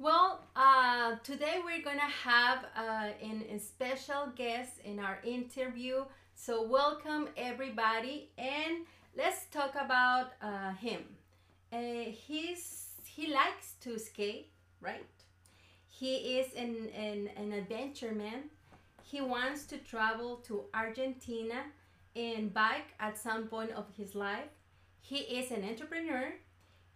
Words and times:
Well, 0.00 0.40
uh, 0.56 1.16
today 1.24 1.60
we're 1.62 1.82
gonna 1.82 2.00
have 2.24 2.64
uh, 2.74 3.10
an, 3.22 3.44
a 3.54 3.58
special 3.58 4.32
guest 4.34 4.78
in 4.82 4.98
our 4.98 5.18
interview. 5.22 6.06
So 6.34 6.62
welcome 6.62 7.28
everybody, 7.36 8.30
and 8.38 8.86
let's 9.14 9.44
talk 9.52 9.74
about 9.74 10.28
uh, 10.40 10.72
him. 10.72 11.02
Uh, 11.70 12.10
he's 12.12 12.94
he 13.04 13.30
likes 13.30 13.74
to 13.82 13.98
skate, 13.98 14.48
right? 14.80 15.04
He 15.86 16.38
is 16.38 16.54
an, 16.54 16.88
an, 16.96 17.28
an 17.36 17.52
adventure 17.52 18.12
man. 18.12 18.44
He 19.02 19.20
wants 19.20 19.66
to 19.66 19.76
travel 19.76 20.36
to 20.46 20.64
Argentina 20.72 21.60
and 22.16 22.54
bike 22.54 22.94
at 23.00 23.18
some 23.18 23.48
point 23.48 23.72
of 23.72 23.84
his 23.98 24.14
life. 24.14 24.48
He 25.02 25.16
is 25.16 25.50
an 25.50 25.62
entrepreneur 25.62 26.32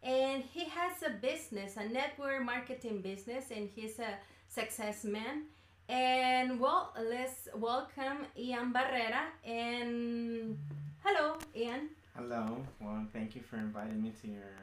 and 0.05 0.43
he 0.53 0.67
has 0.67 1.03
a 1.03 1.11
business, 1.11 1.77
a 1.77 1.89
network 1.89 2.45
marketing 2.45 3.01
business, 3.01 3.47
and 3.51 3.69
he's 3.75 3.99
a 3.99 4.19
success 4.49 5.05
man. 5.05 5.45
And 5.89 6.61
well, 6.61 6.95
let's 7.03 7.49
welcome 7.55 8.27
Ian 8.39 8.73
Barrera. 8.73 9.25
And 9.45 10.59
hello, 11.03 11.37
Ian. 11.57 11.89
Hello. 12.17 12.59
Well, 12.81 13.07
thank 13.13 13.35
you 13.35 13.43
for 13.43 13.57
inviting 13.57 14.03
me 14.03 14.13
to 14.23 14.29
your 14.29 14.55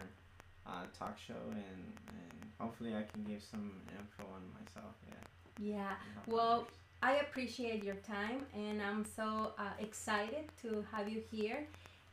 uh, 0.66 0.86
talk 0.98 1.18
show, 1.18 1.44
and, 1.50 1.84
and 2.08 2.50
hopefully 2.60 2.96
I 2.96 3.04
can 3.12 3.24
give 3.24 3.42
some 3.44 3.72
info 3.92 4.30
on 4.34 4.42
myself. 4.54 4.94
Yeah. 5.08 5.74
Yeah. 5.74 5.94
Well, 6.28 6.68
I 7.04 7.16
appreciate 7.16 7.84
your 7.84 7.96
time, 7.96 8.46
and 8.56 8.82
I'm 8.82 9.06
so 9.06 9.54
uh, 9.58 9.64
excited 9.80 10.46
to 10.62 10.86
have 10.92 11.10
you 11.10 11.22
here. 11.32 11.66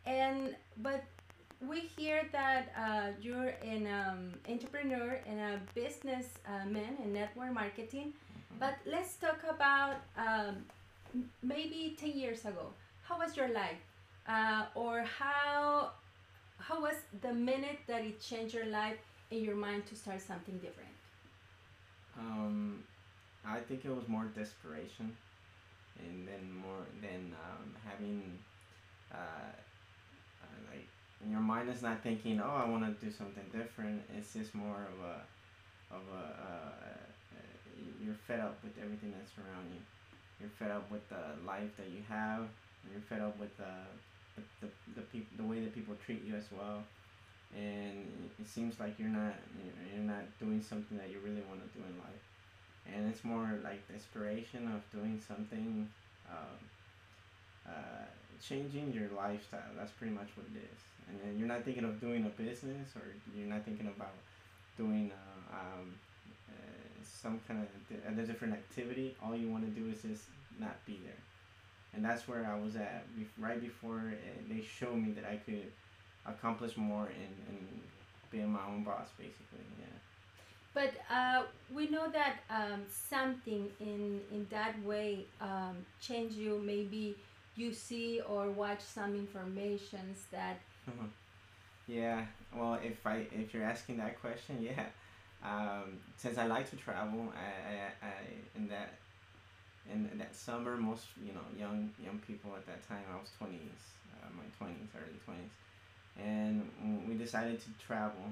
And 0.07 0.57
but 0.79 1.05
we 1.61 1.81
hear 1.81 2.23
that 2.33 2.73
uh, 2.77 3.09
you're 3.21 3.55
an 3.65 3.87
um, 3.87 4.33
entrepreneur 4.49 5.21
and 5.27 5.41
a 5.41 5.61
businessman 5.75 6.97
in 7.03 7.13
network 7.13 7.53
marketing. 7.53 8.13
Mhm. 8.15 8.59
But 8.61 8.75
let's 8.87 9.17
talk 9.17 9.43
about 9.49 9.97
um, 10.17 10.65
maybe 11.43 11.97
10 11.99 12.11
years 12.13 12.45
ago. 12.45 12.73
How 13.03 13.19
was 13.19 13.37
your 13.37 13.49
life? 13.49 13.81
Uh, 14.27 14.67
or 14.75 15.03
how, 15.03 15.91
how 16.59 16.81
was 16.81 16.95
the 17.23 17.33
minute 17.33 17.79
that 17.87 18.05
it 18.05 18.21
changed 18.21 18.55
your 18.55 18.67
life 18.67 18.99
in 19.31 19.43
your 19.43 19.57
mind 19.57 19.87
to 19.87 19.97
start 19.97 20.21
something 20.21 20.59
different? 20.59 20.91
Um, 22.19 22.85
I 23.47 23.61
think 23.61 23.85
it 23.85 23.91
was 23.95 24.07
more 24.09 24.25
desperation, 24.37 25.17
and 25.99 26.29
then 26.29 26.53
more 26.53 26.85
than 27.01 27.33
um, 27.47 27.75
having, 27.89 28.39
uh, 29.13 29.17
uh, 30.43 30.59
like, 30.71 30.89
your 31.27 31.41
mind 31.41 31.69
is 31.69 31.83
not 31.83 32.03
thinking, 32.03 32.41
oh, 32.41 32.63
I 32.65 32.69
want 32.69 32.85
to 32.85 33.05
do 33.05 33.11
something 33.11 33.45
different. 33.53 34.03
It's 34.17 34.33
just 34.33 34.55
more 34.55 34.87
of 34.87 34.99
a, 35.05 35.17
of 35.95 36.03
a, 36.15 36.25
uh, 36.25 36.71
uh, 37.35 37.41
you're 38.05 38.15
fed 38.27 38.41
up 38.41 38.59
with 38.63 38.73
everything 38.83 39.13
that's 39.17 39.33
around 39.39 39.67
you. 39.73 39.81
You're 40.41 40.51
fed 40.59 40.71
up 40.71 40.91
with 40.91 41.09
the 41.09 41.35
life 41.47 41.77
that 41.77 41.89
you 41.91 42.03
have. 42.09 42.47
You're 42.91 43.03
fed 43.09 43.21
up 43.21 43.39
with 43.39 43.57
the, 43.57 43.75
the, 44.37 44.43
the, 44.67 44.69
the, 44.97 45.03
peop- 45.03 45.37
the 45.37 45.45
way 45.45 45.61
that 45.61 45.75
people 45.75 45.95
treat 46.05 46.25
you 46.25 46.35
as 46.37 46.47
well. 46.53 46.83
And 47.57 48.07
it 48.39 48.47
seems 48.47 48.79
like 48.79 48.99
you're 48.99 49.09
not 49.09 49.35
you're- 49.57 50.05
not 50.07 50.25
doing 50.39 50.63
something 50.63 50.97
that 50.99 51.11
you 51.11 51.19
really 51.25 51.43
want 51.49 51.61
to 51.61 51.79
do 51.79 51.85
in 51.85 51.99
life 51.99 52.23
and 52.87 53.09
it's 53.11 53.25
more 53.25 53.59
like 53.63 53.81
desperation 53.93 54.69
of 54.69 54.81
doing 54.91 55.21
something, 55.27 55.89
um, 56.31 56.59
uh, 57.67 58.07
changing 58.47 58.93
your 58.93 59.09
lifestyle. 59.17 59.73
That's 59.77 59.93
pretty 59.93 60.15
much 60.15 60.29
what 60.35 60.47
it 60.55 60.59
is. 60.59 60.81
And 61.09 61.19
then 61.23 61.39
you're 61.39 61.49
not 61.49 61.65
thinking 61.65 61.85
of 61.85 62.01
doing 62.01 62.27
a 62.27 62.43
business, 62.43 62.95
or 62.97 63.03
you're 63.35 63.49
not 63.49 63.65
thinking 63.65 63.87
about 63.87 64.15
doing 64.77 65.11
uh, 65.11 65.57
um, 65.57 65.95
uh, 66.51 66.55
some 67.03 67.41
kind 67.49 67.65
of 67.65 68.19
a 68.19 68.27
different 68.27 68.55
activity. 68.55 69.17
All 69.23 69.35
you 69.35 69.51
want 69.51 69.65
to 69.65 69.81
do 69.81 69.91
is 69.91 70.03
just 70.03 70.25
not 70.61 70.77
be 70.87 71.01
there. 71.05 71.23
And 71.95 72.05
that's 72.05 72.29
where 72.29 72.47
I 72.47 72.59
was 72.63 72.77
at 72.77 73.05
right 73.39 73.61
before 73.61 74.13
they 74.49 74.63
showed 74.63 74.97
me 74.97 75.13
that 75.13 75.25
I 75.25 75.37
could 75.37 75.73
accomplish 76.27 76.77
more 76.77 77.07
and, 77.07 77.35
and 77.49 77.81
being 78.31 78.51
my 78.51 78.61
own 78.69 78.85
boss, 78.85 79.09
basically. 79.19 79.65
Yeah. 79.81 79.87
But 80.75 80.93
uh, 81.11 81.43
we 81.75 81.89
know 81.89 82.09
that 82.11 82.37
um, 82.51 82.83
something 82.89 83.69
in 83.81 84.21
in 84.31 84.47
that 84.51 84.81
way 84.85 85.25
um, 85.41 85.79
change 86.01 86.35
you. 86.35 86.61
Maybe 86.65 87.17
you 87.59 87.73
see 87.73 88.21
or 88.21 88.51
watch 88.51 88.81
some 88.81 89.15
informations 89.15 90.27
that 90.31 90.59
Yeah, 91.87 92.27
well, 92.55 92.79
if 92.83 93.07
I 93.07 93.27
if 93.33 93.55
you're 93.55 93.65
asking 93.65 93.97
that 93.99 94.21
question, 94.21 94.59
yeah. 94.63 94.87
Um, 95.43 95.99
since 96.17 96.37
I 96.37 96.47
like 96.47 96.69
to 96.71 96.77
travel, 96.77 97.33
I, 97.35 98.05
I, 98.05 98.07
I 98.09 98.13
in 98.57 98.69
that 98.69 98.95
in 99.91 100.11
that 100.19 100.35
summer, 100.35 100.77
most 100.77 101.07
you 101.25 101.33
know 101.33 101.47
young 101.59 101.91
young 102.03 102.19
people 102.27 102.51
at 102.57 102.67
that 102.67 102.87
time, 102.89 103.03
I 103.13 103.19
was 103.21 103.31
twenties, 103.39 103.83
uh, 104.13 104.29
my 104.37 104.45
twenties, 104.59 104.89
early 104.95 105.19
twenties, 105.25 105.53
and 106.19 107.09
we 107.09 107.15
decided 107.15 107.59
to 107.61 107.71
travel. 107.85 108.23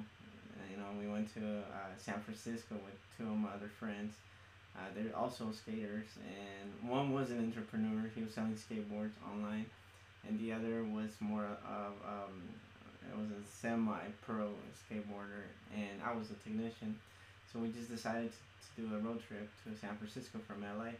You 0.71 0.79
know, 0.79 0.89
we 1.01 1.09
went 1.09 1.33
to 1.35 1.61
uh, 1.61 1.93
San 1.97 2.21
Francisco 2.21 2.75
with 2.75 2.99
two 3.17 3.25
of 3.25 3.37
my 3.37 3.51
other 3.51 3.69
friends. 3.69 4.15
Uh, 4.77 4.89
they're 4.95 5.17
also 5.17 5.51
skaters, 5.53 6.07
and 6.21 6.91
one 6.91 7.13
was 7.13 7.31
an 7.31 7.39
entrepreneur. 7.41 8.11
He 8.15 8.23
was 8.23 8.35
selling 8.35 8.55
skateboards 8.55 9.17
online, 9.25 9.65
and 10.29 10.39
the 10.39 10.53
other 10.53 10.85
was 10.85 11.11
more 11.21 11.45
of 11.45 11.93
um, 12.05 12.43
it 13.09 13.17
was 13.17 13.31
a 13.31 13.43
semi-pro 13.49 14.51
skateboarder, 14.77 15.49
and 15.75 16.03
I 16.05 16.15
was 16.15 16.31
a 16.31 16.35
technician. 16.35 16.99
So 17.51 17.61
we 17.61 17.69
just 17.69 17.89
decided 17.89 18.31
to, 18.33 18.83
to 18.83 18.89
do 18.89 18.95
a 18.97 18.99
road 18.99 19.23
trip 19.27 19.49
to 19.65 19.75
San 19.81 19.97
Francisco 19.97 20.39
from 20.47 20.63
LA, 20.63 20.93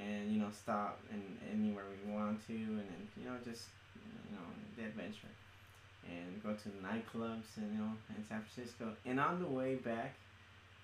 and 0.00 0.32
you 0.32 0.40
know 0.40 0.48
stop 0.50 1.00
and 1.12 1.22
anywhere 1.52 1.84
we 1.92 2.12
want 2.12 2.46
to, 2.46 2.54
and 2.54 2.78
then 2.78 3.02
you 3.16 3.24
know 3.28 3.36
just 3.44 3.68
you 3.96 4.36
know 4.36 4.46
the 4.76 4.84
adventure, 4.84 5.32
and 6.08 6.42
go 6.42 6.54
to 6.54 6.68
nightclubs, 6.80 7.56
and 7.56 7.72
you 7.72 7.78
know 7.78 7.92
in 8.16 8.24
San 8.26 8.40
Francisco. 8.40 8.96
And 9.04 9.20
on 9.20 9.42
the 9.42 9.48
way 9.48 9.74
back, 9.74 10.14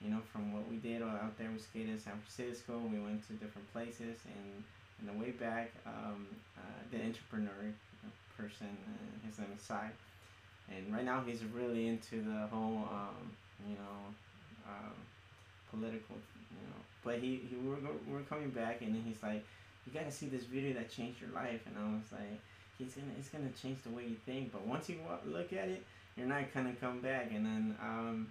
you 0.03 0.11
know 0.11 0.21
from 0.33 0.53
what 0.53 0.69
we 0.69 0.77
did 0.77 1.03
out 1.03 1.37
there, 1.39 1.51
we 1.53 1.59
skated 1.59 1.91
in 1.91 1.99
San 1.99 2.15
Francisco. 2.19 2.79
We 2.91 3.01
went 3.01 3.27
to 3.29 3.33
different 3.35 3.71
places, 3.73 4.19
and 4.27 4.63
on 5.01 5.15
the 5.15 5.25
way 5.25 5.31
back, 5.31 5.73
um, 5.87 6.27
uh, 6.57 6.61
the 6.91 6.99
entrepreneur 6.99 7.73
person, 8.39 8.71
uh, 8.87 9.27
his 9.27 9.39
name 9.39 9.49
is 9.55 9.63
Sai. 9.63 9.91
And 10.71 10.95
right 10.95 11.05
now 11.05 11.23
he's 11.27 11.43
really 11.45 11.89
into 11.89 12.23
the 12.23 12.47
whole 12.47 12.87
um, 12.93 13.31
you 13.67 13.75
know 13.75 14.15
um, 14.69 14.95
political 15.71 16.17
you 16.51 16.63
know. 16.69 16.79
But 17.03 17.19
he, 17.19 17.41
he 17.49 17.57
we're, 17.57 17.77
we're 18.07 18.23
coming 18.23 18.51
back 18.51 18.83
and 18.83 18.95
then 18.95 19.03
he's 19.05 19.23
like 19.23 19.45
you 19.87 19.93
gotta 19.93 20.13
see 20.13 20.27
this 20.27 20.45
video 20.45 20.75
that 20.75 20.91
changed 20.91 21.21
your 21.21 21.31
life. 21.31 21.63
And 21.67 21.75
I 21.79 21.85
was 21.95 22.13
like 22.13 22.41
he's 22.79 22.95
gonna 22.95 23.13
it's 23.19 23.29
gonna 23.29 23.51
change 23.61 23.83
the 23.83 23.91
way 23.91 24.05
you 24.05 24.17
think. 24.27 24.53
But 24.53 24.67
once 24.67 24.89
you 24.89 24.99
look 25.27 25.53
at 25.53 25.69
it 25.69 25.85
you're 26.17 26.29
not 26.29 26.53
gonna 26.53 26.75
come 26.81 27.01
back. 27.01 27.31
And 27.35 27.47
then 27.47 27.77
um, 27.83 28.31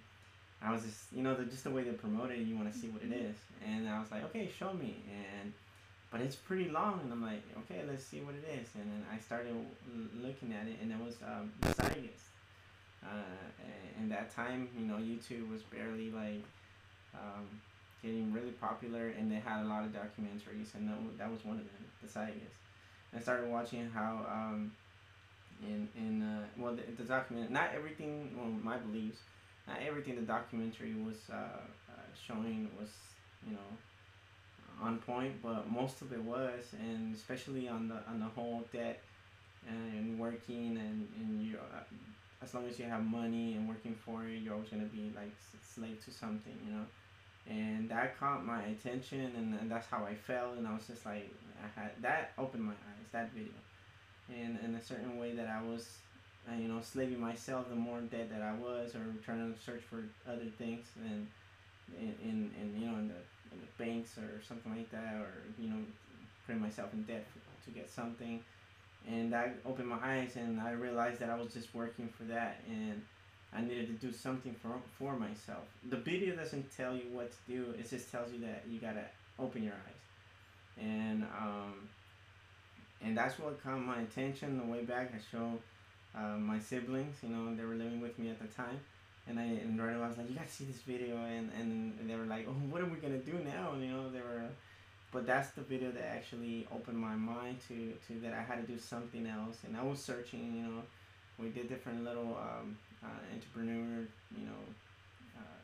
I 0.62 0.72
was 0.72 0.82
just 0.82 1.12
you 1.12 1.22
know 1.22 1.34
the, 1.34 1.44
just 1.44 1.64
the 1.64 1.70
way 1.70 1.82
they 1.82 1.92
promote 1.92 2.30
it 2.30 2.38
you 2.38 2.56
want 2.56 2.72
to 2.72 2.78
see 2.78 2.88
what 2.88 3.02
it 3.02 3.12
is. 3.12 3.36
And 3.66 3.88
I 3.88 3.98
was 4.00 4.10
like 4.10 4.24
okay 4.24 4.50
show 4.58 4.72
me. 4.72 5.02
And 5.08 5.52
but 6.10 6.20
it's 6.20 6.36
pretty 6.36 6.68
long 6.70 7.00
and 7.02 7.12
I'm 7.12 7.22
like 7.22 7.42
okay 7.64 7.82
let's 7.86 8.04
see 8.04 8.20
what 8.20 8.34
it 8.34 8.44
is. 8.60 8.68
And 8.74 8.84
then 8.90 9.04
I 9.12 9.18
started 9.18 9.54
l- 9.54 10.22
looking 10.22 10.52
at 10.52 10.66
it 10.66 10.76
and 10.82 10.90
it 10.90 10.98
was 10.98 11.16
um, 11.24 11.52
the 11.60 11.68
Zeitgeist 11.68 12.28
uh, 13.04 13.08
and, 14.00 14.10
that 14.10 14.34
time 14.34 14.68
you 14.78 14.86
know 14.86 14.94
YouTube 14.94 15.50
was 15.50 15.62
barely 15.62 16.10
like 16.10 16.42
um, 17.14 17.46
getting 18.02 18.32
really 18.32 18.52
popular 18.52 19.08
and 19.18 19.30
they 19.30 19.36
had 19.36 19.62
a 19.64 19.68
lot 19.68 19.84
of 19.84 19.90
documentaries 19.90 20.74
and 20.74 20.88
that, 20.88 20.96
that 21.18 21.30
was 21.30 21.44
one 21.44 21.56
of 21.56 21.64
them 21.64 21.84
the 22.02 22.08
Zeitgeist 22.08 22.56
I 23.14 23.20
started 23.20 23.50
watching 23.50 23.88
how 23.92 24.26
um, 24.30 24.72
in 25.62 25.88
in 25.96 26.22
uh, 26.22 26.44
well 26.56 26.74
the, 26.74 26.82
the 26.96 27.04
document 27.04 27.50
not 27.50 27.70
everything 27.74 28.30
well 28.36 28.50
my 28.62 28.78
beliefs 28.78 29.18
not 29.68 29.78
everything 29.86 30.16
the 30.16 30.22
documentary 30.22 30.94
was 30.94 31.16
uh, 31.30 31.34
uh, 31.34 32.00
showing 32.26 32.68
was 32.78 32.90
you 33.46 33.52
know 33.52 33.70
on 34.80 34.98
point, 34.98 35.34
but 35.42 35.70
most 35.70 36.02
of 36.02 36.12
it 36.12 36.22
was, 36.22 36.64
and 36.80 37.14
especially 37.14 37.68
on 37.68 37.88
the 37.88 37.96
on 38.08 38.20
the 38.20 38.26
whole 38.26 38.64
debt 38.72 39.00
and 39.68 40.18
working 40.18 40.76
and 40.78 41.08
and 41.18 41.42
you 41.42 41.56
uh, 41.58 41.80
as 42.42 42.54
long 42.54 42.66
as 42.68 42.78
you 42.78 42.84
have 42.84 43.04
money 43.04 43.54
and 43.54 43.68
working 43.68 43.94
for 43.94 44.24
it, 44.26 44.40
you're 44.42 44.54
always 44.54 44.68
gonna 44.68 44.84
be 44.84 45.12
like 45.16 45.32
slave 45.74 46.02
to 46.04 46.10
something, 46.10 46.54
you 46.64 46.72
know. 46.72 46.84
And 47.48 47.88
that 47.90 48.18
caught 48.18 48.44
my 48.44 48.62
attention, 48.64 49.32
and, 49.36 49.58
and 49.58 49.70
that's 49.70 49.86
how 49.86 50.04
I 50.04 50.14
felt, 50.14 50.58
and 50.58 50.68
I 50.68 50.74
was 50.74 50.86
just 50.86 51.06
like, 51.06 51.30
I 51.64 51.80
had 51.80 51.90
that 52.02 52.32
opened 52.38 52.64
my 52.64 52.72
eyes, 52.72 53.08
that 53.12 53.32
video, 53.32 53.54
and 54.28 54.58
in 54.64 54.74
a 54.74 54.82
certain 54.82 55.18
way 55.18 55.32
that 55.34 55.48
I 55.48 55.62
was, 55.62 55.88
uh, 56.48 56.56
you 56.56 56.68
know, 56.68 56.80
slaving 56.80 57.20
myself 57.20 57.68
the 57.68 57.74
more 57.74 58.00
debt 58.00 58.30
that 58.30 58.42
I 58.42 58.54
was, 58.54 58.94
or 58.94 59.04
trying 59.24 59.52
to 59.52 59.60
search 59.60 59.82
for 59.82 60.04
other 60.26 60.46
things, 60.56 60.86
and 61.04 61.26
in, 61.98 62.50
in, 62.60 62.80
you 62.80 62.86
know 62.86 62.98
in 62.98 63.08
the 63.08 63.20
in 63.52 63.60
the 63.60 63.84
banks 63.84 64.16
or 64.18 64.40
something 64.46 64.74
like 64.76 64.90
that, 64.90 65.14
or 65.14 65.28
you 65.58 65.68
know, 65.68 65.76
putting 66.46 66.60
myself 66.60 66.92
in 66.92 67.02
debt 67.02 67.26
f 67.36 67.42
to 67.64 67.70
get 67.70 67.90
something, 67.90 68.42
and 69.06 69.34
I 69.34 69.52
opened 69.66 69.88
my 69.88 69.98
eyes, 70.02 70.36
and 70.36 70.60
I 70.60 70.72
realized 70.72 71.20
that 71.20 71.30
I 71.30 71.34
was 71.34 71.52
just 71.52 71.74
working 71.74 72.08
for 72.08 72.24
that, 72.24 72.60
and 72.68 73.02
I 73.52 73.62
needed 73.62 73.86
to 73.88 74.06
do 74.06 74.12
something 74.12 74.54
for 74.62 74.72
for 74.98 75.18
myself. 75.18 75.64
The 75.90 75.96
video 75.96 76.34
doesn't 76.36 76.74
tell 76.76 76.94
you 76.94 77.06
what 77.12 77.30
to 77.32 77.38
do; 77.48 77.74
it 77.78 77.90
just 77.90 78.10
tells 78.10 78.32
you 78.32 78.40
that 78.40 78.64
you 78.68 78.78
gotta 78.78 79.04
open 79.38 79.62
your 79.62 79.74
eyes, 79.74 80.82
and 80.82 81.24
um, 81.24 81.88
and 83.02 83.16
that's 83.16 83.38
what 83.38 83.62
caught 83.62 83.80
my 83.80 84.00
attention 84.00 84.58
the 84.58 84.64
way 84.64 84.82
back. 84.84 85.12
I 85.14 85.20
showed 85.30 85.60
uh, 86.16 86.36
my 86.38 86.58
siblings, 86.58 87.16
you 87.22 87.28
know, 87.28 87.54
they 87.54 87.64
were 87.64 87.74
living 87.74 88.00
with 88.00 88.18
me 88.18 88.30
at 88.30 88.38
the 88.40 88.48
time, 88.48 88.80
and 89.28 89.38
I 89.38 89.44
and 89.44 89.80
right 89.80 89.94
away 89.94 90.04
I 90.04 90.08
was 90.08 90.18
like, 90.18 90.28
you 90.28 90.34
gotta 90.36 90.48
see 90.48 90.64
this 90.64 90.82
video, 90.82 91.16
and 91.16 91.50
and 91.58 91.98
they 92.08 92.14
were 92.16 92.26
like, 92.26 92.46
oh, 92.48 92.52
what 92.70 92.80
are 92.80 92.86
we 92.86 92.96
gonna 92.96 93.18
do 93.18 93.34
now? 93.44 93.72
And 93.72 93.82
you 93.82 93.90
know, 93.90 94.10
they 94.10 94.20
were, 94.20 94.42
but 95.12 95.26
that's 95.26 95.50
the 95.50 95.62
video 95.62 95.90
that 95.92 96.04
actually 96.04 96.66
opened 96.74 96.98
my 96.98 97.14
mind 97.14 97.58
to 97.68 97.92
to 98.06 98.20
that 98.20 98.32
I 98.32 98.42
had 98.42 98.66
to 98.66 98.72
do 98.72 98.78
something 98.78 99.26
else, 99.26 99.58
and 99.66 99.76
I 99.76 99.82
was 99.82 100.00
searching, 100.02 100.54
you 100.56 100.62
know, 100.62 100.82
we 101.38 101.50
did 101.50 101.68
different 101.68 102.04
little 102.04 102.36
um, 102.36 102.76
uh, 103.04 103.34
entrepreneur, 103.34 104.06
you 104.36 104.44
know, 104.46 104.62
uh, 105.36 105.60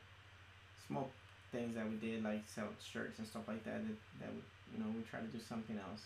small 0.87 1.09
things 1.51 1.75
that 1.75 1.89
we 1.89 1.95
did 1.97 2.23
like 2.23 2.41
sell 2.47 2.67
shirts 2.81 3.19
and 3.19 3.27
stuff 3.27 3.43
like 3.47 3.63
that. 3.65 3.81
That, 3.85 3.97
that 4.21 4.29
we, 4.31 4.41
you 4.73 4.83
know 4.83 4.89
we 4.95 5.03
try 5.03 5.19
to 5.19 5.27
do 5.27 5.39
something 5.39 5.77
else. 5.77 6.03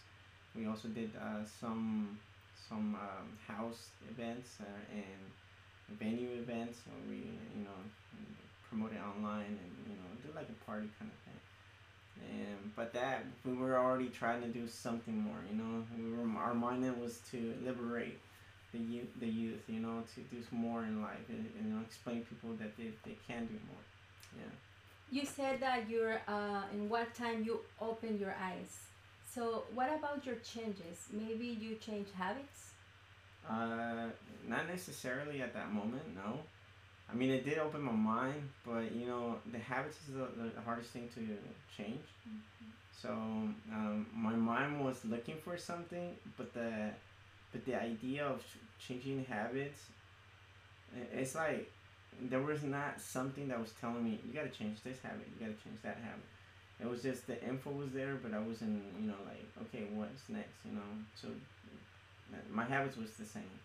We 0.55 0.65
also 0.67 0.87
did 0.89 1.11
uh, 1.15 1.43
some 1.59 2.17
some 2.67 2.95
um, 2.95 3.27
house 3.47 3.89
events 4.09 4.57
uh, 4.61 4.95
and 4.95 5.97
venue 5.99 6.29
events 6.39 6.79
where 6.85 7.09
we 7.09 7.23
you 7.55 7.63
know 7.63 7.79
promote 8.67 8.91
it 8.93 9.01
online 9.01 9.45
and 9.47 9.71
you 9.87 9.95
know 9.95 10.09
do 10.23 10.29
like 10.35 10.47
a 10.49 10.65
party 10.65 10.87
kind 10.99 11.09
of 11.11 11.19
thing. 11.25 11.39
And 12.31 12.75
but 12.75 12.93
that 12.93 13.25
we 13.45 13.53
were 13.53 13.77
already 13.77 14.09
trying 14.09 14.41
to 14.41 14.47
do 14.47 14.67
something 14.67 15.17
more. 15.17 15.39
You 15.49 15.57
know, 15.57 15.83
we 15.97 16.11
were 16.11 16.39
our 16.39 16.53
mind 16.53 16.83
was 17.01 17.19
to 17.31 17.53
liberate 17.63 18.19
the 18.71 18.79
youth, 18.79 19.09
the 19.19 19.27
youth, 19.27 19.61
you 19.67 19.79
know, 19.79 20.03
to 20.15 20.21
do 20.21 20.43
more 20.51 20.83
in 20.83 21.01
life 21.01 21.25
and, 21.29 21.49
and 21.57 21.69
you 21.69 21.73
know 21.73 21.81
explain 21.81 22.21
people 22.23 22.51
that 22.59 22.75
they, 22.77 22.91
they 23.05 23.17
can 23.27 23.45
do 23.45 23.57
more. 23.67 23.83
Yeah. 24.37 24.51
You 25.11 25.25
said 25.25 25.59
that 25.61 25.89
you're 25.89 26.21
uh, 26.27 26.63
in 26.73 26.87
what 26.87 27.15
time 27.15 27.43
you 27.43 27.61
opened 27.81 28.19
your 28.19 28.35
eyes. 28.39 28.88
So 29.33 29.63
what 29.73 29.89
about 29.95 30.25
your 30.25 30.35
changes? 30.35 31.07
Maybe 31.11 31.45
you 31.45 31.75
change 31.75 32.07
habits. 32.17 32.71
Uh, 33.47 34.09
not 34.47 34.67
necessarily 34.67 35.41
at 35.41 35.53
that 35.53 35.71
moment. 35.71 36.03
No. 36.15 36.39
I 37.11 37.15
mean, 37.15 37.31
it 37.31 37.43
did 37.43 37.57
open 37.57 37.81
my 37.81 37.91
mind, 37.91 38.49
but 38.65 38.91
you 38.91 39.07
know, 39.07 39.37
the 39.51 39.57
habits 39.59 39.97
is 40.07 40.15
the, 40.15 40.27
the 40.55 40.61
hardest 40.61 40.89
thing 40.91 41.09
to 41.15 41.21
change. 41.75 42.05
Mm-hmm. 42.27 42.69
So 43.01 43.09
um, 43.09 44.05
my 44.13 44.33
mind 44.33 44.83
was 44.83 45.03
looking 45.05 45.37
for 45.37 45.57
something, 45.57 46.15
but 46.37 46.53
the 46.53 46.89
but 47.51 47.65
the 47.65 47.75
idea 47.75 48.25
of 48.25 48.43
changing 48.79 49.25
habits, 49.25 49.85
it's 51.13 51.33
like 51.33 51.71
there 52.21 52.41
was 52.41 52.63
not 52.63 52.99
something 52.99 53.47
that 53.47 53.59
was 53.59 53.71
telling 53.79 54.03
me 54.03 54.19
you 54.27 54.33
gotta 54.33 54.49
change 54.49 54.83
this 54.83 54.99
habit, 55.01 55.27
you 55.27 55.47
gotta 55.47 55.57
change 55.63 55.81
that 55.81 55.97
habit. 56.03 56.25
It 56.81 56.89
was 56.89 57.03
just 57.03 57.27
the 57.27 57.41
info 57.43 57.71
was 57.71 57.91
there, 57.91 58.15
but 58.23 58.33
I 58.33 58.39
wasn't, 58.39 58.81
you 58.99 59.07
know, 59.07 59.19
like 59.25 59.45
okay, 59.67 59.87
what's 59.93 60.29
next, 60.29 60.63
you 60.65 60.71
know. 60.71 60.89
So 61.15 61.27
my 62.51 62.63
habits 62.63 62.95
was 62.95 63.11
the 63.11 63.25
same, 63.25 63.59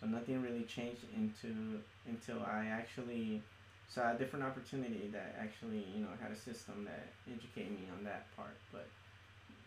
so 0.00 0.06
nothing 0.06 0.42
really 0.42 0.64
changed 0.64 1.04
into 1.16 1.80
until 2.06 2.42
I 2.42 2.66
actually 2.66 3.42
saw 3.88 4.14
a 4.14 4.18
different 4.18 4.44
opportunity 4.44 5.08
that 5.12 5.36
actually, 5.40 5.84
you 5.94 6.02
know, 6.02 6.10
had 6.20 6.32
a 6.32 6.36
system 6.36 6.84
that 6.84 7.08
educated 7.32 7.72
me 7.72 7.88
on 7.96 8.04
that 8.04 8.26
part, 8.36 8.56
but 8.72 8.86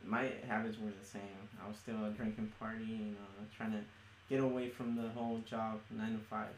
my 0.05 0.31
habits 0.47 0.77
were 0.77 0.91
the 0.91 1.05
same. 1.05 1.49
I 1.63 1.67
was 1.67 1.77
still 1.77 2.05
a 2.05 2.09
drinking 2.09 2.51
party, 2.59 2.85
you 2.85 3.11
know, 3.11 3.45
trying 3.55 3.71
to 3.71 3.81
get 4.29 4.39
away 4.39 4.69
from 4.69 4.95
the 4.95 5.09
whole 5.09 5.39
job 5.49 5.79
nine 5.95 6.13
to 6.13 6.19
five. 6.29 6.55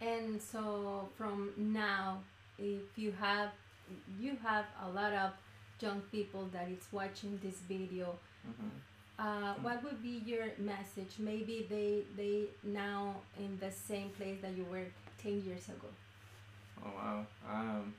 Yeah. 0.00 0.08
And 0.08 0.40
so 0.40 1.08
from 1.16 1.52
now, 1.56 2.22
if 2.58 2.96
you 2.96 3.12
have 3.12 3.50
you 4.20 4.36
have 4.42 4.66
a 4.84 4.88
lot 4.88 5.12
of 5.12 5.30
young 5.80 6.00
people 6.12 6.48
that 6.52 6.68
is 6.68 6.86
watching 6.92 7.38
this 7.42 7.56
video, 7.68 8.18
mm-hmm. 8.48 8.68
uh, 9.18 9.54
what 9.62 9.82
would 9.84 10.02
be 10.02 10.22
your 10.24 10.46
message? 10.58 11.18
Maybe 11.18 11.66
they 11.68 12.02
they 12.16 12.46
now 12.62 13.16
in 13.38 13.58
the 13.60 13.70
same 13.70 14.10
place 14.10 14.38
that 14.42 14.56
you 14.56 14.64
were 14.64 14.86
ten 15.22 15.42
years 15.44 15.68
ago. 15.68 15.88
Oh 16.84 16.92
wow. 16.96 17.26
Um, 17.50 17.94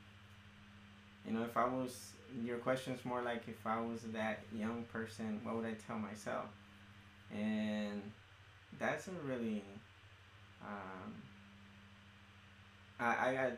you 1.26 1.32
know, 1.34 1.44
if 1.44 1.56
I 1.56 1.66
was 1.66 2.12
your 2.44 2.58
question 2.58 2.94
is 2.94 3.04
more 3.04 3.22
like 3.22 3.42
if 3.48 3.66
I 3.66 3.80
was 3.80 4.02
that 4.12 4.40
young 4.52 4.84
person, 4.92 5.40
what 5.42 5.56
would 5.56 5.66
I 5.66 5.74
tell 5.86 5.98
myself? 5.98 6.46
And 7.32 8.02
that's 8.78 9.08
a 9.08 9.10
really, 9.26 9.62
um, 10.62 11.14
I, 13.00 13.30
I 13.30 13.34
got, 13.34 13.52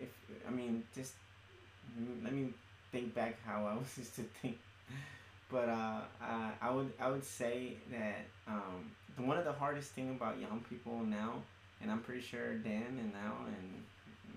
if, 0.00 0.08
I 0.46 0.50
mean, 0.50 0.82
just 0.94 1.14
let 2.22 2.32
me 2.32 2.48
think 2.92 3.14
back 3.14 3.36
how 3.44 3.66
I 3.66 3.74
was 3.78 3.98
used 3.98 4.16
to 4.16 4.22
think. 4.42 4.58
But 5.50 5.68
uh, 5.68 6.00
uh, 6.20 6.50
I 6.60 6.70
would 6.70 6.92
I 7.00 7.08
would 7.08 7.24
say 7.24 7.74
that 7.90 8.26
um, 8.48 8.90
the, 9.16 9.22
one 9.22 9.38
of 9.38 9.44
the 9.44 9.52
hardest 9.52 9.92
thing 9.92 10.10
about 10.10 10.40
young 10.40 10.64
people 10.68 10.98
now, 11.04 11.34
and 11.80 11.90
I'm 11.90 12.00
pretty 12.00 12.22
sure 12.22 12.54
Dan 12.54 12.98
and 12.98 13.12
now 13.12 13.34
and 13.46 13.84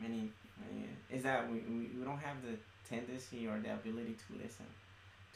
many, 0.01 0.29
many 0.61 0.85
is 1.09 1.23
that 1.23 1.49
we, 1.51 1.59
we, 1.59 1.89
we 1.97 2.05
don't 2.05 2.19
have 2.19 2.37
the 2.43 2.55
tendency 2.87 3.47
or 3.47 3.59
the 3.59 3.73
ability 3.73 4.15
to 4.27 4.33
listen 4.41 4.65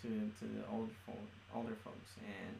to 0.01 0.07
to 0.39 0.45
the 0.45 0.63
old 0.71 0.89
folk, 1.05 1.17
older 1.55 1.75
folks 1.83 2.11
and 2.17 2.55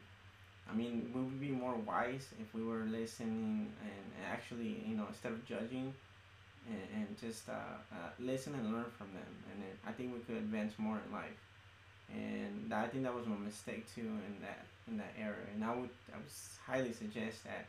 I 0.70 0.74
mean 0.74 1.10
we 1.14 1.20
would 1.20 1.40
be 1.40 1.50
more 1.50 1.74
wise 1.74 2.28
if 2.40 2.54
we 2.54 2.64
were 2.64 2.84
listening 2.90 3.72
and 3.82 4.24
actually 4.30 4.82
you 4.86 4.96
know 4.96 5.06
instead 5.08 5.32
of 5.32 5.44
judging 5.44 5.92
and, 6.68 6.82
and 6.96 7.20
just 7.20 7.48
uh, 7.48 7.52
uh, 7.92 8.10
listen 8.18 8.54
and 8.54 8.72
learn 8.72 8.86
from 8.96 9.08
them. 9.12 9.32
And 9.52 9.62
I 9.86 9.92
think 9.92 10.12
we 10.14 10.20
could 10.20 10.36
advance 10.36 10.74
more 10.78 10.98
in 11.06 11.12
life. 11.12 11.40
And 12.12 12.72
I 12.72 12.86
think 12.88 13.04
that 13.04 13.14
was 13.14 13.26
my 13.26 13.36
mistake 13.36 13.86
too 13.94 14.02
in 14.02 14.40
that 14.42 14.66
in 14.88 14.98
that 14.98 15.14
area 15.18 15.46
and 15.54 15.64
I 15.64 15.74
would 15.74 15.88
I 16.12 16.18
would 16.18 16.26
highly 16.66 16.92
suggest 16.92 17.44
that 17.44 17.66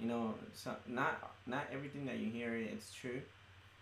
you 0.00 0.06
know 0.06 0.34
so 0.54 0.74
not 0.86 1.34
not 1.46 1.66
everything 1.70 2.06
that 2.06 2.16
you 2.18 2.30
hear 2.30 2.54
it's 2.56 2.92
true 2.94 3.20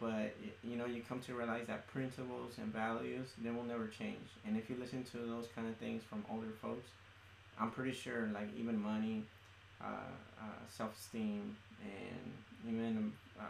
but 0.01 0.35
you 0.65 0.77
know 0.77 0.85
you 0.87 1.03
come 1.09 1.21
to 1.21 1.35
realize 1.35 1.67
that 1.69 1.87
principles 1.89 2.55
and 2.59 2.73
values 2.73 3.29
they 3.43 3.51
will 3.51 3.65
never 3.65 3.87
change. 3.87 4.29
And 4.47 4.57
if 4.57 4.69
you 4.69 4.77
listen 4.81 5.05
to 5.13 5.19
those 5.19 5.47
kind 5.55 5.69
of 5.69 5.77
things 5.77 6.03
from 6.03 6.25
older 6.31 6.53
folks 6.61 6.89
i'm 7.59 7.71
pretty 7.71 7.93
sure 7.93 8.29
like 8.33 8.49
even 8.59 8.81
money 8.81 9.23
uh, 9.83 9.87
uh, 10.41 10.45
self-esteem 10.69 11.57
and 11.83 12.33
even 12.75 13.13
uh, 13.39 13.43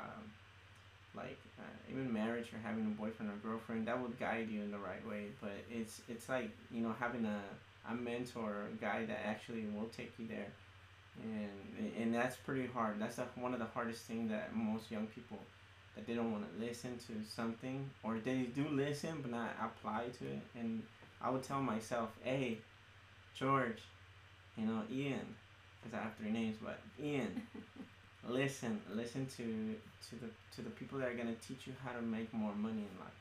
like 1.14 1.38
uh, 1.58 1.90
even 1.90 2.12
marriage 2.12 2.48
or 2.52 2.58
having 2.62 2.86
a 2.86 3.00
boyfriend 3.00 3.30
or 3.30 3.36
girlfriend 3.48 3.86
that 3.86 4.00
would 4.00 4.18
guide 4.18 4.48
you 4.50 4.62
in 4.62 4.70
the 4.70 4.78
right 4.78 5.06
way 5.08 5.26
but 5.40 5.52
it's 5.70 6.00
it's 6.08 6.28
like 6.28 6.50
you 6.70 6.80
know 6.82 6.94
having 6.98 7.24
a, 7.26 7.40
a 7.90 7.94
mentor 7.94 8.68
a 8.72 8.76
guy 8.82 9.04
that 9.04 9.20
actually 9.26 9.66
will 9.74 9.88
take 9.96 10.12
you 10.18 10.26
there. 10.26 10.48
And 11.22 11.92
and 12.00 12.14
that's 12.14 12.36
pretty 12.36 12.66
hard. 12.66 12.98
That's 12.98 13.18
one 13.36 13.52
of 13.52 13.58
the 13.60 13.66
hardest 13.66 14.02
things 14.02 14.30
that 14.30 14.54
most 14.54 14.90
young 14.90 15.06
people 15.06 15.38
that 15.94 16.06
they 16.06 16.14
don't 16.14 16.32
want 16.32 16.44
to 16.50 16.64
listen 16.66 16.98
to 17.06 17.28
something 17.28 17.88
or 18.02 18.18
they 18.18 18.44
do 18.54 18.66
listen 18.70 19.18
but 19.20 19.30
not 19.30 19.50
apply 19.62 20.04
to 20.18 20.24
it. 20.26 20.40
And 20.58 20.82
i 21.20 21.30
would 21.30 21.42
tell 21.42 21.60
myself 21.62 22.10
hey 22.24 22.58
george 23.34 23.82
you 24.56 24.66
know 24.66 24.82
ian 24.90 25.26
because 25.82 25.98
i 25.98 26.02
have 26.02 26.14
three 26.16 26.30
names 26.30 26.56
but 26.62 26.78
ian 27.02 27.42
listen 28.28 28.80
listen 28.94 29.26
to 29.26 29.74
to 30.08 30.16
the 30.16 30.28
to 30.54 30.62
the 30.62 30.70
people 30.70 30.98
that 30.98 31.08
are 31.08 31.14
going 31.14 31.28
to 31.34 31.46
teach 31.46 31.66
you 31.66 31.72
how 31.84 31.92
to 31.92 32.02
make 32.02 32.32
more 32.32 32.54
money 32.54 32.84
in 32.86 32.94
life 33.00 33.20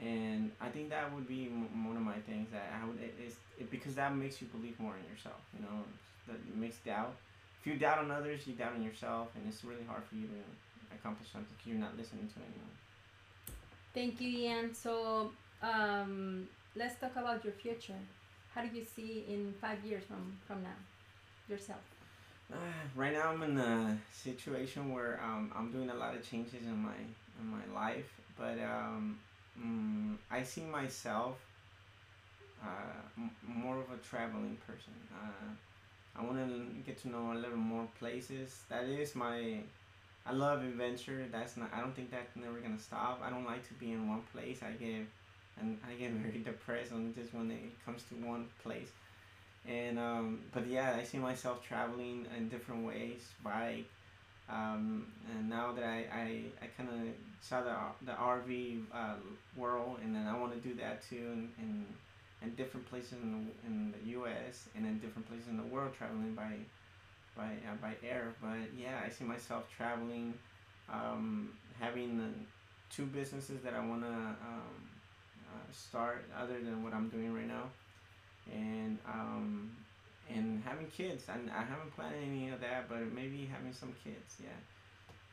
and 0.00 0.50
i 0.60 0.68
think 0.68 0.88
that 0.88 1.12
would 1.14 1.28
be 1.28 1.46
m- 1.46 1.86
one 1.86 1.96
of 1.96 2.02
my 2.02 2.18
things 2.26 2.48
that 2.50 2.72
i 2.80 2.86
would 2.86 2.98
it, 3.00 3.14
is 3.24 3.34
it, 3.58 3.70
because 3.70 3.94
that 3.94 4.14
makes 4.16 4.40
you 4.40 4.48
believe 4.48 4.78
more 4.80 4.94
in 4.96 5.04
yourself 5.14 5.40
you 5.54 5.62
know 5.62 5.84
that 6.26 6.36
makes 6.56 6.76
doubt 6.78 7.12
if 7.60 7.66
you 7.66 7.76
doubt 7.76 7.98
on 7.98 8.10
others 8.10 8.46
you 8.46 8.54
doubt 8.54 8.74
in 8.76 8.82
yourself 8.82 9.28
and 9.36 9.44
it's 9.46 9.62
really 9.62 9.84
hard 9.86 10.02
for 10.04 10.14
you 10.14 10.26
to 10.26 10.40
accomplish 10.94 11.28
something 11.32 11.54
because 11.56 11.68
you're 11.70 11.80
not 11.80 11.96
listening 11.96 12.28
to 12.28 12.38
anyone. 12.40 12.74
Thank 13.94 14.20
you, 14.20 14.28
Ian. 14.28 14.74
So 14.74 15.32
um, 15.62 16.48
let's 16.76 16.98
talk 17.00 17.16
about 17.16 17.44
your 17.44 17.54
future. 17.54 18.00
How 18.54 18.62
do 18.62 18.76
you 18.76 18.84
see 18.84 19.24
in 19.28 19.54
five 19.60 19.78
years 19.84 20.04
from, 20.04 20.36
from 20.46 20.62
now 20.62 20.78
yourself? 21.48 21.80
Uh, 22.52 22.56
right 22.94 23.12
now, 23.12 23.30
I'm 23.30 23.42
in 23.42 23.58
a 23.58 23.98
situation 24.12 24.92
where 24.92 25.20
um, 25.22 25.52
I'm 25.54 25.70
doing 25.72 25.90
a 25.90 25.94
lot 25.94 26.14
of 26.14 26.28
changes 26.28 26.64
in 26.66 26.76
my 26.82 26.94
in 27.40 27.46
my 27.46 27.64
life, 27.74 28.12
but 28.38 28.58
um, 28.60 29.18
mm, 29.58 30.16
I 30.30 30.42
see 30.42 30.62
myself 30.64 31.36
uh, 32.62 33.00
m- 33.18 33.30
more 33.46 33.76
of 33.78 33.90
a 33.90 33.96
traveling 33.98 34.56
person. 34.66 34.92
Uh, 35.12 35.50
I 36.16 36.24
want 36.24 36.38
to 36.38 36.82
get 36.86 37.00
to 37.02 37.08
know 37.08 37.32
a 37.32 37.38
little 37.38 37.58
more 37.58 37.88
places. 37.98 38.62
That 38.70 38.84
is 38.84 39.14
my 39.14 39.58
I 40.26 40.32
love 40.32 40.62
adventure. 40.62 41.26
That's 41.32 41.56
not. 41.56 41.70
I 41.74 41.80
don't 41.80 41.94
think 41.94 42.10
that's 42.10 42.36
never 42.36 42.58
gonna 42.60 42.78
stop. 42.80 43.22
I 43.24 43.30
don't 43.30 43.46
like 43.46 43.66
to 43.68 43.74
be 43.74 43.92
in 43.92 44.08
one 44.08 44.22
place. 44.32 44.60
I 44.62 44.72
get, 44.72 45.06
and 45.60 45.78
I 45.88 45.94
get 45.94 46.12
very 46.24 46.40
depressed 46.42 46.92
on 46.92 47.14
just 47.14 47.34
when 47.34 47.50
it 47.50 47.84
comes 47.84 48.04
to 48.10 48.14
one 48.16 48.46
place. 48.62 48.90
And 49.68 49.98
um, 49.98 50.40
but 50.52 50.66
yeah, 50.66 50.96
I 50.98 51.04
see 51.04 51.18
myself 51.18 51.62
traveling 51.62 52.26
in 52.36 52.48
different 52.48 52.86
ways, 52.86 53.28
bike, 53.44 53.86
Um, 54.48 55.06
and 55.30 55.48
now 55.50 55.72
that 55.72 55.84
I, 55.84 56.06
I, 56.12 56.26
I 56.64 56.66
kind 56.76 56.88
of 56.90 57.00
saw 57.40 57.62
the, 57.62 57.76
the 58.06 58.12
RV 58.18 58.86
uh, 58.92 59.16
world, 59.56 59.98
and 60.02 60.14
then 60.14 60.26
I 60.26 60.38
want 60.38 60.52
to 60.54 60.60
do 60.68 60.74
that 60.76 61.02
too 61.08 61.16
in, 61.34 61.50
in, 61.60 61.86
in 62.42 62.54
different 62.56 62.86
places 62.90 63.14
in 63.22 63.32
the, 63.32 63.68
in 63.68 63.92
the 63.92 64.10
U.S. 64.18 64.68
and 64.76 64.86
in 64.86 64.98
different 65.00 65.28
places 65.28 65.48
in 65.48 65.56
the 65.58 65.64
world, 65.64 65.94
traveling 65.98 66.34
by 66.34 66.52
by 67.36 67.44
uh, 67.68 67.76
by 67.80 67.96
air. 68.02 68.34
But 68.40 68.72
yeah, 68.76 69.00
I 69.04 69.08
see 69.10 69.24
myself 69.24 69.64
traveling, 69.76 70.34
um, 70.88 71.50
having 71.78 72.18
the 72.18 72.30
two 72.94 73.06
businesses 73.06 73.62
that 73.62 73.74
I 73.74 73.80
want 73.84 74.02
to 74.02 74.08
um, 74.08 74.76
uh, 75.48 75.72
start 75.72 76.24
other 76.36 76.60
than 76.62 76.82
what 76.82 76.92
I'm 76.94 77.08
doing 77.08 77.34
right 77.34 77.46
now, 77.48 77.70
and 78.52 78.98
um, 79.06 79.70
and 80.28 80.62
having 80.64 80.86
kids. 80.86 81.24
I, 81.28 81.34
I 81.34 81.62
haven't 81.64 81.94
planned 81.94 82.16
any 82.22 82.50
of 82.50 82.60
that, 82.60 82.88
but 82.88 83.12
maybe 83.12 83.48
having 83.50 83.72
some 83.72 83.92
kids. 84.04 84.36
Yeah, 84.42 84.50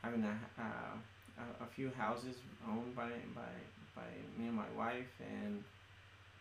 having 0.02 0.24
a 0.24 0.36
uh, 0.60 0.96
a, 1.38 1.64
a 1.64 1.66
few 1.66 1.90
houses 1.96 2.36
owned 2.66 2.94
by 2.94 3.10
by 3.34 3.52
by 3.94 4.08
me 4.38 4.48
and 4.48 4.56
my 4.56 4.70
wife, 4.76 5.12
and 5.20 5.62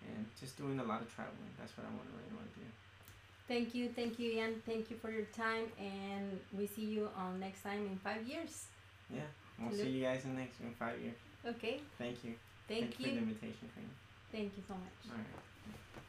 and 0.08 0.26
just 0.40 0.58
doing 0.58 0.80
a 0.80 0.84
lot 0.84 1.02
of 1.02 1.14
traveling. 1.14 1.52
That's 1.60 1.76
what 1.78 1.86
I 1.86 1.90
want 1.90 2.06
to 2.10 2.14
really 2.18 2.36
want 2.36 2.54
to 2.54 2.60
do. 2.60 2.66
Thank 3.48 3.74
you, 3.74 3.90
thank 3.96 4.20
you, 4.20 4.32
Ian. 4.32 4.62
Thank 4.66 4.90
you 4.90 4.98
for 4.98 5.10
your 5.10 5.26
time, 5.26 5.72
and 5.80 6.38
we 6.52 6.68
see 6.68 6.84
you 6.84 7.10
on 7.16 7.40
next 7.40 7.64
time 7.64 7.86
in 7.86 7.98
five 8.04 8.28
years. 8.28 8.66
Yeah, 9.10 9.22
we'll 9.60 9.72
see 9.72 9.90
you 9.90 10.04
guys 10.04 10.26
in 10.26 10.36
next 10.36 10.60
in 10.60 10.74
five 10.74 11.00
years. 11.00 11.16
Okay. 11.46 11.80
Thank 11.98 12.26
you. 12.26 12.34
Thank, 12.68 12.82
Thank 12.82 13.00
you 13.00 13.06
you. 13.06 13.12
for 13.12 13.16
the 13.16 13.22
invitation, 13.22 13.70
Karina. 13.74 13.94
Thank 14.32 14.58
you 14.58 14.64
so 14.68 14.74
much. 14.74 15.00
All 15.10 15.18
right. 15.18 16.04